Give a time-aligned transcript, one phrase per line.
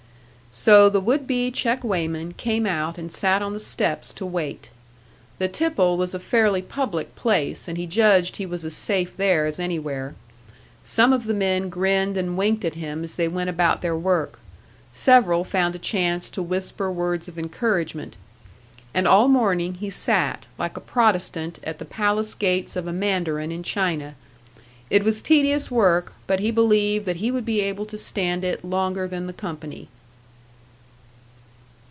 [0.53, 4.69] So the would be check weighman came out and sat on the steps to wait.
[5.37, 9.45] The tipple was a fairly public place, and he judged he was as safe there
[9.45, 10.13] as anywhere.
[10.83, 14.41] Some of the men grinned and winked at him as they went about their work;
[14.91, 18.17] several found a chance to whisper words of encouragement.
[18.93, 23.53] And all morning he sat, like a protestant at the palace gates of a mandarin
[23.53, 24.15] in China,
[24.89, 28.65] It was tedious work, but he believed that he would be able to stand it
[28.65, 29.87] longer than the company.